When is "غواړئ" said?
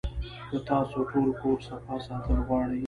2.47-2.79